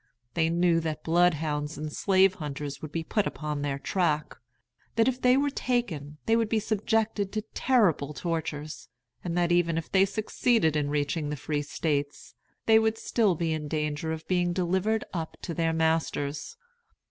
They 0.33 0.49
knew 0.49 0.79
that 0.79 1.03
bloodhounds 1.03 1.77
and 1.77 1.93
slave 1.93 2.33
hunters 2.41 2.81
would 2.81 2.91
be 2.91 3.03
put 3.03 3.27
upon 3.27 3.61
their 3.61 3.77
track; 3.77 4.35
that 4.95 5.07
if 5.07 5.21
they 5.21 5.37
were 5.37 5.51
taken, 5.51 6.17
they 6.25 6.35
would 6.35 6.49
be 6.49 6.59
subjected 6.59 7.31
to 7.33 7.43
terrible 7.53 8.11
tortures; 8.11 8.89
and 9.23 9.37
that, 9.37 9.51
even 9.51 9.77
if 9.77 9.91
they 9.91 10.05
succeeded 10.05 10.75
in 10.75 10.89
reaching 10.89 11.29
the 11.29 11.35
Free 11.35 11.61
States, 11.61 12.33
they 12.65 12.79
would 12.79 12.97
still 12.97 13.35
be 13.35 13.53
in 13.53 13.67
danger 13.67 14.11
of 14.11 14.27
being 14.27 14.53
delivered 14.53 15.03
up 15.13 15.37
to 15.43 15.53
their 15.53 15.71
masters. 15.71 16.57